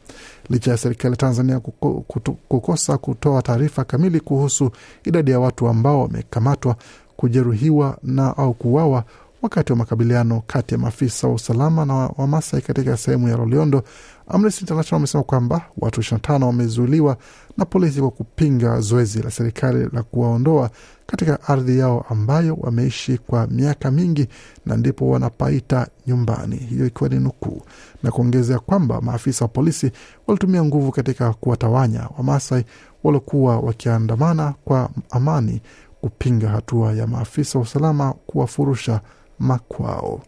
Licha 0.50 0.70
ya 0.70 0.76
serikali 0.76 1.12
ya 1.12 1.16
Tanzania 1.16 1.60
kuko, 1.60 2.04
kutu, 2.08 2.32
kukosa 2.32 2.98
kutoa 2.98 3.42
taarifa 3.42 3.84
kamili 3.84 4.20
kuhusu 4.20 4.70
idadi 5.04 5.30
ya 5.30 5.40
watu 5.40 5.68
ambao 5.68 6.02
wamekamatwa, 6.02 6.76
kujeruhiwa 7.16 7.98
na 8.02 8.36
au 8.36 8.54
kuuawa 8.54 9.04
wakati 9.46 9.72
wa 9.72 9.78
makabiliano 9.78 10.42
kati 10.46 10.74
ya 10.74 10.78
maafisa 10.80 11.28
wa 11.28 11.34
usalama 11.34 11.84
na 11.84 11.94
Wamasai 11.94 12.60
katika 12.60 12.96
sehemu 12.96 13.28
ya 13.28 13.36
Loliondo, 13.36 13.82
Amnesty 14.28 14.60
International 14.60 14.94
wamesema 14.94 15.24
kwamba 15.24 15.62
watu 15.78 16.00
25 16.00 16.44
wamezuiliwa 16.44 17.16
na 17.56 17.64
polisi 17.64 18.00
kwa 18.00 18.10
kupinga 18.10 18.80
zoezi 18.80 19.22
la 19.22 19.30
serikali 19.30 19.88
la 19.92 20.02
kuwaondoa 20.02 20.70
katika 21.06 21.42
ardhi 21.42 21.78
yao 21.78 22.06
ambayo 22.10 22.54
wameishi 22.60 23.18
kwa 23.18 23.46
miaka 23.46 23.90
mingi 23.90 24.28
na 24.66 24.76
ndipo 24.76 25.10
wanapaita 25.10 25.86
nyumbani, 26.06 26.56
hiyo 26.56 26.86
ikiwa 26.86 27.08
ni 27.10 27.18
nukuu, 27.20 27.62
na 28.02 28.10
kuongezea 28.10 28.58
kwamba 28.58 29.00
maafisa 29.00 29.44
wa 29.44 29.48
polisi 29.48 29.90
walitumia 30.26 30.64
nguvu 30.64 30.92
katika 30.92 31.32
kuwatawanya 31.32 32.08
Wamasai 32.18 32.64
waliokuwa 33.04 33.58
wakiandamana 33.60 34.54
kwa 34.64 34.90
amani 35.10 35.60
kupinga 36.00 36.48
hatua 36.48 36.92
ya 36.92 37.06
maafisa 37.06 37.58
wa 37.58 37.62
usalama 37.64 38.12
kuwafurusha 38.12 39.00
makwao 39.38 40.22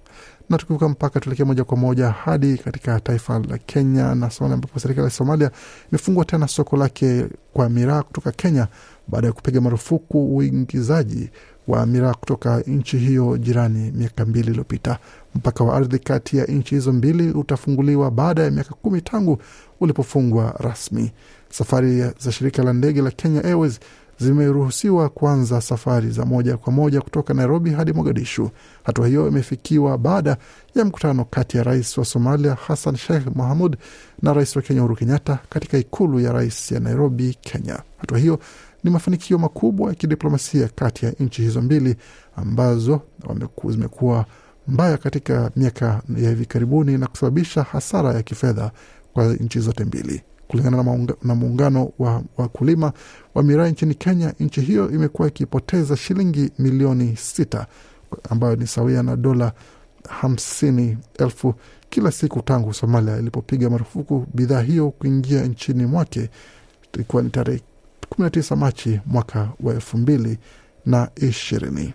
na 0.50 0.59
tukivuka 0.59 0.88
mpaka 0.88 1.21
tuelekea 1.21 1.47
moja 1.47 1.65
kwa 1.65 1.77
moja 1.77 2.11
hadi 2.11 2.59
katika 2.59 3.00
taifa 3.00 3.38
la 3.38 3.59
Kenya 3.59 4.15
na 4.15 4.31
Somalia, 4.31 4.55
ambapo 4.55 4.79
serikali 4.81 5.05
ya 5.05 5.11
Somalia 5.11 5.50
imefungua 5.93 6.25
tena 6.25 6.49
soko 6.49 6.77
lake 6.77 7.27
kwa 7.53 7.69
miraa 7.69 8.03
kutoka 8.03 8.33
Kenya 8.33 8.69
baada 9.09 9.27
ya 9.27 9.33
kupiga 9.33 9.61
marufuku 9.61 10.37
uingizaji 10.37 11.31
wa 11.69 11.87
miraa 11.87 12.15
kutoka 12.15 12.61
nchi 12.61 12.99
hiyo 12.99 13.38
jirani 13.38 13.93
miaka 13.95 14.25
mbili 14.25 14.49
iliyopita. 14.49 14.99
Mpaka 15.35 15.65
wa 15.65 15.77
ardhi 15.77 15.99
kati 15.99 16.37
ya 16.37 16.45
nchi 16.45 16.75
hizo 16.75 16.93
mbili 16.93 17.31
utafunguliwa 17.31 18.11
baada 18.11 18.43
ya 18.43 18.50
miaka 18.50 18.75
kumi 18.75 19.00
tangu 19.03 19.38
ulipofungwa 19.81 20.55
rasmi. 20.59 21.12
Safari 21.50 22.00
za 22.19 22.33
shirika 22.33 22.62
la 22.62 22.73
ndege 22.73 23.03
la 23.03 23.11
Kenya 23.11 23.45
Airways 23.45 23.81
zimeruhusiwa 24.18 25.08
kuanza 25.08 25.60
safari 25.60 26.10
za 26.10 26.25
moja 26.25 26.56
kwa 26.56 26.72
moja 26.72 27.00
kutoka 27.00 27.34
Nairobi 27.34 27.70
hadi 27.70 27.92
Mogadishu. 27.92 28.50
Hatua 28.82 29.06
hiyo 29.08 29.28
imefikiwa 29.28 29.98
baada 29.98 30.37
ya 30.75 30.84
mkutano 30.84 31.25
kati 31.25 31.56
ya 31.56 31.62
rais 31.62 31.98
wa 31.98 32.04
Somalia 32.04 32.54
Hassan 32.54 32.96
Sheikh 32.96 33.26
Mohamud 33.34 33.76
na 34.22 34.32
rais 34.32 34.56
wa 34.56 34.62
Kenya 34.62 34.80
Uhuru 34.80 34.96
Kenyatta 34.96 35.38
katika 35.48 35.78
ikulu 35.78 36.20
ya 36.20 36.32
rais 36.32 36.72
ya 36.72 36.80
Nairobi, 36.80 37.38
Kenya. 37.40 37.78
Hatua 37.98 38.18
hiyo 38.18 38.38
ni 38.84 38.90
mafanikio 38.90 39.38
makubwa 39.38 39.88
ya 39.88 39.94
kidiplomasia 39.94 40.68
kati 40.75 41.04
ya 41.06 41.12
nchi 41.20 41.42
hizo 41.42 41.62
mbili 41.62 41.96
ambazo 42.37 43.00
zimekuwa 43.68 44.25
mbaya 44.68 44.96
katika 44.96 45.50
miaka 45.56 46.02
ya 46.16 46.28
hivi 46.28 46.46
karibuni 46.46 46.98
na 46.98 47.06
kusababisha 47.06 47.62
hasara 47.62 48.14
ya 48.14 48.22
kifedha 48.22 48.70
kwa 49.12 49.34
nchi 49.34 49.60
zote 49.60 49.84
mbili. 49.84 50.22
Kulingana 50.49 50.99
na 51.23 51.35
muungano 51.35 51.93
wa 51.99 52.23
wakulima 52.37 52.93
wa 53.35 53.43
miraa 53.43 53.69
nchini 53.69 53.95
Kenya, 53.95 54.35
nchi 54.40 54.61
hiyo 54.61 54.90
imekuwa 54.90 55.28
ikipoteza 55.28 55.97
shilingi 55.97 56.50
milioni 56.59 57.17
sita 57.17 57.67
ambayo 58.31 58.57
ni 58.57 58.67
sawia 58.67 59.02
na 59.02 59.17
dola 59.17 59.52
hamsini 60.09 60.99
elfu 61.19 61.55
kila 61.90 62.11
siku 62.12 62.43
tangu 62.43 62.75
Somalia 62.75 63.17
ilipopiga 63.19 63.71
marufuku 63.71 64.26
bidhaa 64.35 64.61
hiyo 64.62 64.90
kuingia 64.90 65.43
nchini 65.43 65.87
mwake, 65.87 66.31
ikiwa 67.00 67.23
ni 67.23 67.31
tarehe 67.31 67.61
19 68.19 68.57
Machi 68.57 69.00
mwaka 69.07 69.49
wa 69.61 69.75
elfu 69.75 69.99
mbili 69.99 70.38
na 70.87 71.09
ishirini. 71.17 71.95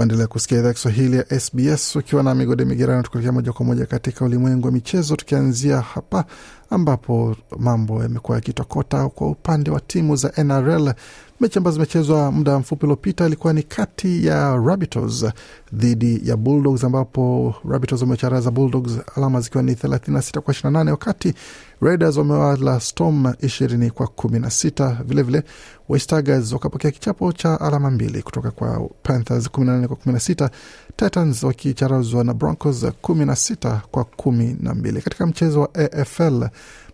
Waendelea 0.00 0.26
kusikia 0.26 0.58
idhaa 0.58 0.72
Kiswahili 0.72 1.16
ya 1.16 1.40
SBS 1.40 1.96
ukiwa 1.96 2.22
na 2.22 2.34
migode 2.34 2.64
migerano, 2.64 3.02
tukuelekea 3.02 3.32
moja 3.32 3.52
kwa 3.52 3.66
moja 3.66 3.86
katika 3.86 4.24
ulimwengu 4.24 4.66
wa 4.66 4.72
michezo, 4.72 5.16
tukianzia 5.16 5.80
hapa 5.80 6.24
ambapo 6.70 7.36
mambo 7.58 8.02
yamekuwa 8.02 8.36
yakitokota 8.36 9.08
kwa 9.08 9.28
upande 9.30 9.70
wa 9.70 9.80
timu 9.80 10.16
za 10.16 10.32
NRL. 10.44 10.92
Mechi 11.40 11.58
ambazo 11.58 11.74
zimechezwa 11.74 12.32
muda 12.32 12.58
mfupi 12.58 12.84
uliopita 12.86 13.26
ilikuwa 13.26 13.52
ni 13.52 13.62
kati 13.62 14.26
ya 14.26 14.56
Rabbitohs 14.56 15.24
dhidi 15.72 16.20
ya 16.24 16.36
Bulldogs, 16.36 16.84
ambapo 16.84 17.54
Rabbitohs 17.68 18.00
wamecharaza 18.02 18.50
Bulldogs 18.50 18.92
alama 19.16 19.40
zikiwa 19.40 19.62
ni 19.62 19.72
36 19.72 20.40
kwa 20.40 20.54
28, 20.54 20.90
wakati 20.90 21.34
Raiders 21.80 22.16
wamewala 22.16 22.80
Storm 22.80 23.24
20 23.26 23.90
kwa 23.90 24.06
16. 24.06 25.04
Vilevile 25.04 25.42
West 25.88 26.08
Tigers 26.10 26.52
wakapokea 26.52 26.90
kichapo 26.90 27.32
cha 27.32 27.60
alama 27.60 27.90
mbili 27.90 28.22
kutoka 28.22 28.50
kwa 28.50 28.88
Panthers 29.02 29.50
14 29.50 29.86
kwa 29.86 29.96
16, 29.96 30.50
Titans 30.96 31.42
wakicharazwa 31.42 32.24
na 32.24 32.34
Broncos 32.34 32.84
16 33.02 33.80
kwa 33.90 34.04
12. 34.04 35.00
Katika 35.00 35.26
mchezo 35.26 35.60
wa 35.60 35.74
AFL 35.74 36.48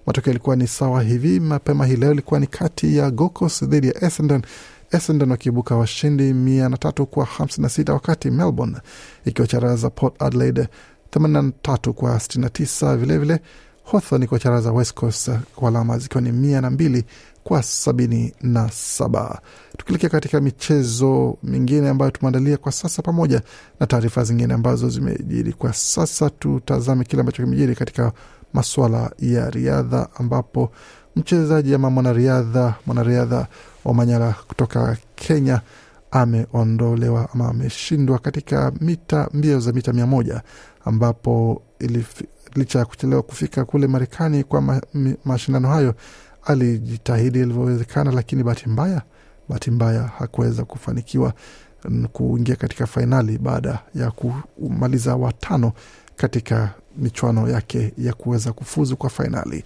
matokeo 0.07 0.31
yalikuwa 0.31 0.57
ni 0.57 0.67
sawa 0.67 1.03
hivi. 1.03 1.41
Mapema 1.41 1.87
hii 1.87 1.97
leo 1.97 2.13
ilikuwa 2.13 2.41
ni 2.41 2.47
kati 2.47 2.97
ya 2.97 3.11
Gokos 3.11 3.65
dhidi 3.65 3.87
ya 3.89 4.05
Essendon, 4.05 4.43
Essendon 4.91 5.31
wakiibuka 5.31 5.77
washindi 5.77 6.35
mia 6.35 6.69
kwa 7.07 7.25
hamsini 7.25 7.63
na 7.63 7.69
sita 7.69 7.93
wakati 7.93 8.31
Melbourne 8.31 8.77
ikiwacharaza 9.25 9.91
Port 9.91 10.23
Adelaide 10.23 10.69
83 11.13 11.91
kwa 11.93 12.17
69. 12.17 12.97
Vilevile 12.97 13.41
Hawthorn 13.93 14.23
ikiwacharaza 14.23 14.73
West 14.73 14.95
Coast 14.95 15.31
kwa 15.57 15.69
alama 15.69 15.99
zikiwa 15.99 16.21
ni 16.21 16.33
mia 16.33 16.61
kwa 17.45 17.63
sabini 17.63 18.33
na 18.43 18.69
katika 20.09 20.41
michezo 20.41 21.37
mingine 21.43 21.89
ambayo 21.89 22.11
tumeandalia 22.11 22.57
kwa 22.57 22.73
sasa 22.73 23.03
pamoja 23.03 23.43
na 23.81 23.87
taarifa 23.87 24.25
zingine 24.25 24.55
ambazo 24.55 24.89
zimejiri 24.89 25.53
kwa 25.53 25.73
sasa, 25.73 26.31
tutazame 26.31 27.05
kile 27.05 27.21
ambacho 27.21 27.43
kimejiri 27.45 27.75
katika 27.75 28.13
maswala 28.57 29.11
ya 29.19 29.51
riadha 29.51 30.09
ambapo 30.19 30.73
mchezaji 31.17 31.75
ama 31.75 31.91
mwanariadha 31.91 32.75
mwanariadha 32.87 33.47
wa 33.85 33.95
Manyara 33.95 34.35
kutoka 34.49 34.97
Kenya 35.15 35.61
ameondolewa 36.11 37.29
ama 37.35 37.49
ameshindwa 37.49 38.19
katika 38.19 38.73
mita 38.81 39.29
mbio 39.33 39.61
za 39.61 39.73
mita 39.73 39.93
mia 39.93 40.07
moja 40.07 40.43
ambapo 40.85 41.63
ilif, 41.79 42.23
licha 42.55 42.79
ya 42.79 42.85
kuchelewa 42.85 43.23
kufika 43.23 43.65
kule 43.65 43.87
Marekani 43.87 44.45
kwa 44.45 44.61
ma, 44.61 44.81
mashindano 45.25 45.69
hayo 45.69 45.95
alijitahidi 46.45 47.39
ilivyowezekana, 47.39 48.11
lakini 48.13 48.43
bahati 48.43 48.69
mbaya 48.69 49.03
bahati 49.49 49.71
mbaya 49.71 50.03
hakuweza 50.03 50.65
kufanikiwa 50.65 51.33
kuingia 52.13 52.57
katika 52.57 52.87
fainali 52.87 53.39
baada 53.39 53.79
ya 53.95 54.11
kumaliza 54.11 55.17
watano 55.17 55.73
katika 56.17 56.71
michuano 56.99 57.49
yake 57.49 57.93
ya 57.99 58.13
kuweza 58.13 58.53
kufuzu 58.53 58.97
kwa 58.97 59.11
fainali. 59.11 59.65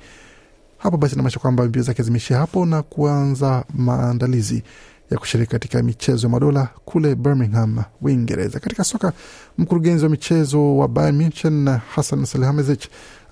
Hapo 0.78 0.96
basi 0.96 1.14
inamaanisha 1.14 1.40
kwamba 1.40 1.64
mbio 1.64 1.82
zake 1.82 2.02
zimeishia 2.02 2.38
hapo 2.38 2.66
na 2.66 2.82
kuanza 2.82 3.64
maandalizi 3.74 4.62
ya 5.10 5.18
kushiriki 5.18 5.50
katika 5.50 5.82
michezo 5.82 6.26
ya 6.26 6.30
madola 6.30 6.68
kule 6.84 7.14
Birmingham, 7.14 7.82
Uingereza. 8.02 8.60
Katika 8.60 8.84
soka, 8.84 9.12
mkurugenzi 9.58 10.04
wa 10.04 10.10
michezo 10.10 10.76
wa 10.76 10.88
Bayern 10.88 11.16
Munchen 11.22 11.68
Hassan 11.94 12.24
Salihamidzic 12.24 12.80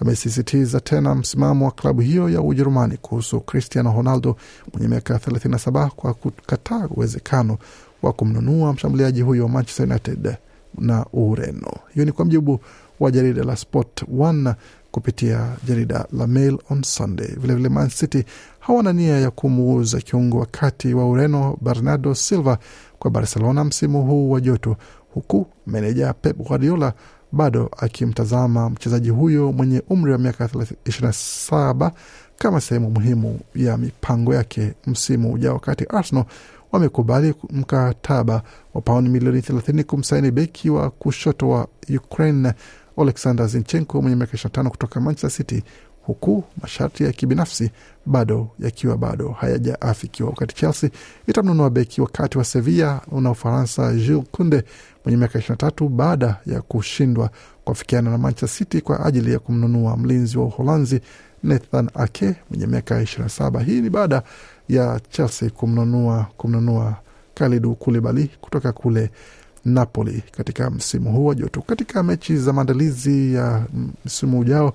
amesisitiza 0.01 0.81
tena 0.81 1.15
msimamo 1.15 1.65
wa 1.65 1.71
klabu 1.71 2.01
hiyo 2.01 2.29
ya 2.29 2.41
Ujerumani 2.43 2.97
kuhusu 2.97 3.41
Cristiano 3.41 3.93
Ronaldo 3.93 4.37
mwenye 4.73 4.89
miaka 4.89 5.15
37 5.17 5.89
kwa 5.89 6.15
kukataa 6.15 6.87
uwezekano 6.91 7.59
wa 8.03 8.13
kumnunua 8.13 8.73
mshambuliaji 8.73 9.21
huyo 9.23 9.43
wa 9.43 9.49
Manchester 9.49 9.87
United 9.87 10.37
na 10.79 11.07
Ureno. 11.13 11.73
Hiyo 11.95 12.07
ni 12.07 12.13
kwa 12.13 12.25
mjibu 12.25 12.61
wa 13.01 13.11
jarida 13.11 13.45
la 13.45 13.57
Sport 13.57 14.05
One 14.19 14.55
kupitia 14.91 15.49
jarida 15.69 16.07
la 16.13 16.27
Mail 16.27 16.59
on 16.71 16.83
Sunday. 16.83 17.29
Vilevile, 17.37 17.69
Man 17.69 17.89
City 17.91 18.25
hawana 18.61 18.93
nia 18.93 19.19
ya 19.21 19.31
kumuuza 19.31 20.01
kiungo 20.01 20.39
wakati 20.39 20.95
wa 20.95 21.09
Ureno 21.11 21.57
Bernardo 21.61 22.15
Silva 22.15 22.59
kwa 22.99 23.11
Barcelona 23.11 23.65
msimu 23.65 24.03
huu 24.03 24.31
wa 24.31 24.41
joto, 24.41 24.77
huku 25.15 25.47
meneja 25.67 26.13
Pep 26.13 26.37
Guardiola 26.37 26.93
bado 27.33 27.71
akimtazama 27.79 28.71
mchezaji 28.71 29.11
huyo 29.11 29.53
mwenye 29.53 29.83
umri 29.89 30.13
wa 30.13 30.19
miaka 30.19 30.45
27 30.47 31.91
kama 32.39 32.61
sehemu 32.61 32.91
muhimu 32.91 33.41
ya 33.55 33.77
mipango 33.77 34.35
yake 34.35 34.75
msimu 34.87 35.33
ujao, 35.33 35.55
wakati 35.55 35.85
Arsenal 35.85 36.25
wamekubali 36.73 37.35
mkataba 37.51 38.43
wa 38.75 38.81
pauni 38.81 39.09
milioni 39.09 39.41
30 39.41 39.85
kumsaini 39.85 40.31
beki 40.31 40.71
wa 40.71 40.91
kushoto 40.91 41.49
wa 41.49 41.69
Ukraine 41.97 42.53
Alexander 43.03 43.49
Zinchenko 43.49 44.03
mwenye 44.03 44.17
miaka 44.17 44.37
25 44.37 44.69
kutoka 44.69 45.01
Manchester 45.01 45.31
City, 45.31 45.63
huku 46.03 46.45
masharti 46.63 47.05
ya 47.05 47.13
kibinafsi 47.13 47.71
bado 48.07 48.49
yakiwa 48.59 48.97
bado 48.99 49.29
hayajaafikiwa. 49.29 50.29
Wakati 50.31 50.55
Chelsea 50.55 50.91
itamnunua 51.27 51.71
beki 51.71 52.01
wakati 52.01 52.39
wa 52.39 52.45
Sevilla 52.45 53.01
na 53.21 53.31
Ufaransa 53.31 53.95
Jules 53.95 54.25
Kunde 54.33 54.65
mwenye 55.05 55.19
miaka 55.19 55.39
23 55.39 55.89
baada 55.89 56.37
ya 56.47 56.63
kushindwa 56.63 57.31
kuafikiana 57.65 58.11
na 58.11 58.19
Manchester 58.19 58.59
City 58.59 58.81
kwa 58.81 59.07
ajili 59.07 59.33
ya 59.33 59.39
kumnunua 59.39 59.97
mlinzi 59.97 60.39
wa 60.39 60.45
Uholanzi 60.45 61.01
Nathan 61.43 61.91
Ake 61.95 62.35
mwenye 62.51 62.67
miaka 62.67 63.03
27. 63.03 63.61
Hii 63.63 63.81
ni 63.81 63.91
baada 63.91 64.23
ya 64.69 65.01
Chelsea 65.11 65.51
kumnunua 65.51 66.27
kumnunua 66.37 66.97
Kalidou 67.35 67.75
Koulibaly 67.75 68.31
kutoka 68.41 68.73
kule 68.73 69.11
Napoli 69.69 70.23
katika 70.37 70.71
msimu 70.71 71.13
huu 71.13 71.27
wa 71.27 71.35
joto. 71.35 71.61
Katika 71.63 72.03
mechi 72.03 72.37
za 72.37 72.53
maandalizi 72.53 73.35
ya 73.35 73.67
msimu 74.05 74.39
ujao 74.41 74.73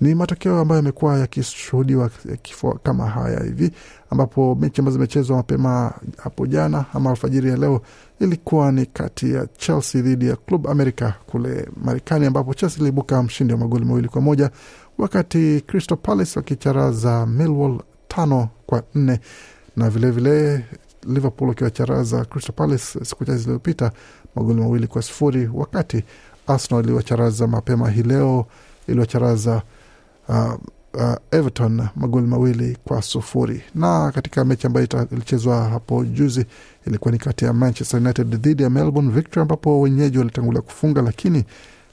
ni 0.00 0.14
matokeo 0.14 0.58
ambayo 0.60 0.76
yamekuwa 0.76 1.18
yakishuhudiwa 1.18 2.10
kama 2.82 3.06
haya 3.06 3.44
hivi, 3.44 3.70
ambapo 4.10 4.54
mechi 4.54 4.80
ambazo 4.80 4.94
zimechezwa 4.96 5.36
mapema 5.36 5.92
hapo 6.16 6.46
jana 6.46 6.84
ama 6.92 7.10
alfajiri 7.10 7.50
ya 7.50 7.56
leo 7.56 7.82
ilikuwa 8.20 8.72
ni 8.72 8.86
kati 8.86 9.32
ya 9.34 9.46
Chelsea 9.46 10.02
dhidi 10.02 10.28
ya 10.28 10.36
Club 10.36 10.66
America 10.68 11.12
kule 11.26 11.68
Marekani, 11.84 12.26
ambapo 12.26 12.54
Chelsea 12.54 12.78
iliibuka 12.80 13.22
mshindi 13.22 13.52
wa 13.52 13.58
magoli 13.58 13.84
mawili 13.84 14.08
kwa 14.08 14.20
moja 14.20 14.50
wakati 14.98 15.60
Crystal 15.66 15.98
Palace 15.98 16.38
wakicharaza 16.38 17.26
Millwall 17.26 17.80
tano 18.08 18.48
kwa 18.66 18.82
nne 18.94 19.20
na 19.76 19.90
vilevile 19.90 20.30
vile 20.56 20.64
Liverpool 21.06 21.48
wakiwacharaza 21.48 22.24
Crystal 22.24 22.54
Palace 22.54 23.04
siku 23.04 23.24
chache 23.24 23.38
zilizopita 23.38 23.92
magoli 24.36 24.60
mawili 24.60 24.86
kwa 24.86 25.02
sifuri 25.02 25.50
wakati 25.54 26.04
Arsenal 26.46 26.84
iliwacharaza 26.84 27.46
mapema 27.46 27.90
hii 27.90 28.02
leo 28.02 28.46
iliwacharaza 28.88 29.62
uh, 30.28 30.54
uh, 30.94 31.14
Everton 31.30 31.88
magoli 31.96 32.26
mawili 32.26 32.78
kwa 32.84 33.02
sufuri. 33.02 33.62
Na 33.74 34.12
katika 34.12 34.44
mechi 34.44 34.66
ambayo 34.66 34.86
ilichezwa 35.12 35.64
hapo 35.64 36.04
juzi 36.04 36.46
ilikuwa 36.86 37.12
ni 37.12 37.18
kati 37.18 37.44
ya 37.44 37.52
Manchester 37.52 38.00
United 38.00 38.36
dhidi 38.42 38.62
ya 38.62 38.70
Melbourne 38.70 39.10
Victory, 39.12 39.42
ambapo 39.42 39.80
wenyeji 39.80 40.18
walitangulia 40.18 40.62
kufunga, 40.62 41.02
lakini 41.02 41.44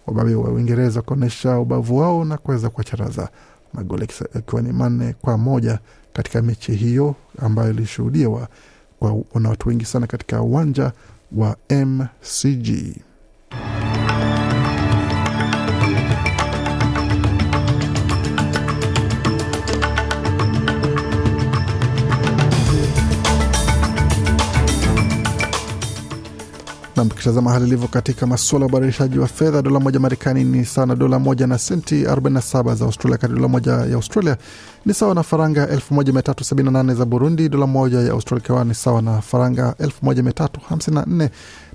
wababe 0.07 0.35
wa 0.35 0.49
Uingereza 0.49 1.01
kuonyesha 1.01 1.59
ubavu 1.59 1.97
wao 1.97 2.25
na 2.25 2.37
kuweza 2.37 2.69
kuwacharaza 2.69 3.29
magoli 3.73 4.07
akiwa 4.35 4.61
ni 4.61 4.71
manne 4.73 5.15
kwa 5.21 5.37
moja 5.37 5.79
katika 6.13 6.41
mechi 6.41 6.71
hiyo 6.75 7.15
ambayo 7.39 7.69
ilishuhudiwa 7.69 8.47
kwa 9.00 9.42
na 9.42 9.50
watu 9.50 9.70
wengi 9.70 9.86
sana 9.86 10.08
katika 10.08 10.42
uwanja 10.42 10.92
wa 11.32 11.58
MCG. 11.70 12.96
Na 27.18 27.22
mkitazama 27.22 27.51
hali 27.51 27.66
ilivyo 27.68 27.88
katika 27.88 28.27
masuala 28.27 28.66
ya 28.66 28.70
ubadilishaji 28.70 29.20
wa 29.20 29.27
fedha, 29.27 29.62
dola 29.62 29.80
moja 29.80 30.00
Marekani 30.00 30.44
ni 30.44 30.66
sawa 30.66 30.88
na 30.88 30.96
dola 30.96 31.20
moja 31.20 31.48
na 31.48 31.58
senti 31.58 32.03
47 32.06 32.75
za 32.75 32.86
Australia, 32.86 33.18
kati 33.18 33.34
dola 33.34 33.48
moja 33.48 33.72
ya 33.72 33.96
Australia 33.96 34.38
ni 34.86 34.94
sawa 34.94 35.16
na 35.16 35.24
faranga 35.24 35.66
1378 35.66 36.96
za 36.96 37.06
Burundi, 37.06 37.50
dola 37.50 37.68
moja 37.68 38.00
ya 38.00 38.12
Australia 38.12 38.44
ikiwa 38.44 38.64
ni 38.66 38.74
sawa 38.74 39.01
na 39.01 39.22
faranga 39.22 39.75
1354 39.80 41.30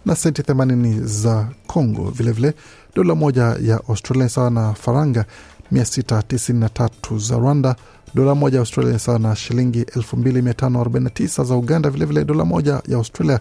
na 0.06 0.16
senti 0.16 0.42
80 0.42 1.04
za 1.04 1.48
Congo. 1.66 2.10
Vilevile 2.10 2.54
dola 2.94 3.14
moja 3.14 3.42
ya 3.62 3.80
Australia 3.88 4.24
ni 4.24 4.30
sawa 4.30 4.50
na 4.50 4.72
faranga 4.74 5.24
693 5.72 7.18
za 7.18 7.36
Rwanda, 7.36 7.76
dola 8.14 8.34
moja 8.34 8.56
ya 8.56 8.60
Australia 8.60 8.98
sawa 8.98 9.18
na 9.18 9.36
shilingi 9.36 9.82
2549 9.82 11.44
za 11.44 11.54
Uganda. 11.56 11.90
Vilevile 11.90 12.20
vile 12.20 12.24
dola 12.24 12.44
moja 12.44 12.82
ya 12.88 12.96
Australia 12.96 13.40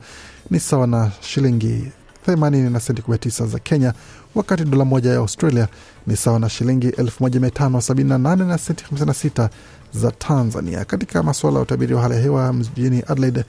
ni 0.50 0.60
sawa 0.60 0.88
na 0.88 1.12
shilingi 1.22 1.92
80 2.28 2.70
na 2.70 2.80
senti 2.80 3.02
19 3.02 3.48
za 3.48 3.60
Kenya, 3.60 3.94
wakati 4.36 4.64
dola 4.66 4.86
moja 4.86 5.10
ya 5.10 5.18
Australia 5.18 5.68
ni 6.08 6.18
sawa 6.18 6.40
na 6.40 6.50
shilingi 6.50 6.90
1578 6.90 8.46
na 8.48 8.58
senti 8.58 8.86
56 8.94 9.50
za 9.94 10.12
Tanzania. 10.12 10.86
Katika 10.86 11.24
masuala 11.24 11.58
ya 11.58 11.64
utabiri 11.64 11.94
wa 11.94 12.02
hali 12.02 12.14
ya 12.16 12.22
hewa 12.22 12.54
mjini 12.54 13.04
Adelaide 13.08 13.44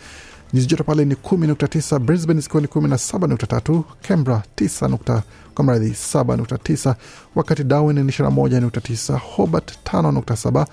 nyuzi 0.54 0.66
joto 0.66 0.84
pale 0.84 1.04
ni 1.04 1.14
10.9, 1.14 1.98
Brisbane 1.98 2.40
zikiwa 2.40 2.62
ni 2.62 2.68
17.3, 2.68 3.82
Canberra 4.08 4.42
9 4.56 5.20
kwa 5.54 5.64
mradhi 5.64 5.88
7.9, 5.90 6.94
wakati 7.34 7.64
Darwin 7.64 7.96
ni 8.02 8.12
21.9, 8.12 9.18
Hobart 9.18 9.72
5.7, 9.92 10.66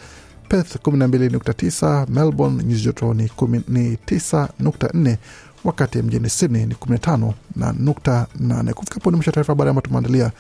Perth 0.49 0.75
12.9, 0.83 2.05
Melbourne 2.09 2.63
nyuzi 2.63 2.81
joto 2.83 3.13
ni 3.13 3.27
9.4 3.27 5.17
wakati 5.63 6.01
mjini 6.01 6.29
Sydney 6.29 6.65
ni 6.65 6.73
15 6.73 7.33
na 7.55 7.73
nukta 7.73 8.27
8. 8.41 8.73
Kufikapo 8.73 9.11
ni 9.11 9.15
mwisho 9.17 9.31
taarifa 9.31 9.51
habari 9.53 9.69
ambayo 9.69 9.81
tumeandalia. 9.87 10.31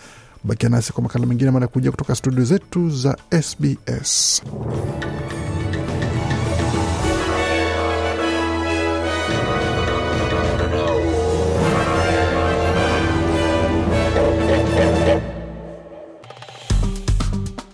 Bakia 0.43 0.69
nasi 0.69 0.93
kwa 0.93 1.03
makala 1.03 1.25
mengine 1.25 1.51
manakuja 1.51 1.91
kutoka 1.91 2.15
studio 2.15 2.43
zetu 2.45 2.89
za 2.89 3.17
SBS. 3.41 4.41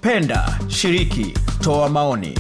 Penda, 0.02 0.60
shiriki, 0.68 1.34
toa 1.66 1.90
maoni, 1.90 2.40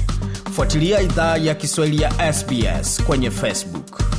fuatilia 0.54 1.02
idhaa 1.02 1.38
ya 1.38 1.56
Kiswahili 1.56 2.02
ya 2.04 2.34
SBS 2.34 3.04
kwenye 3.04 3.32
Facebook. 3.32 4.14